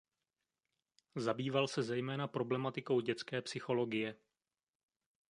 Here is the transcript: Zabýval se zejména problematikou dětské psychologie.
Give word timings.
Zabýval 1.15 1.67
se 1.67 1.83
zejména 1.83 2.27
problematikou 2.27 2.99
dětské 2.99 3.41
psychologie. 3.41 4.15